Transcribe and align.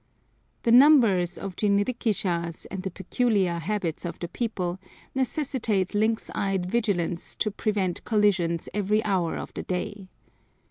The 0.63 0.71
numbers 0.71 1.37
of 1.37 1.55
jinrikishas, 1.55 2.65
and 2.71 2.81
the 2.81 2.89
peculiar 2.89 3.59
habits 3.59 4.03
of 4.03 4.17
the 4.17 4.27
people, 4.27 4.79
necessitate 5.13 5.93
lynx 5.93 6.31
eyed 6.33 6.65
vigilance 6.65 7.35
to 7.35 7.51
prevent 7.51 8.03
collisions 8.03 8.67
every 8.73 9.03
hour 9.05 9.37
of 9.37 9.53
the 9.53 9.61
day. 9.61 10.07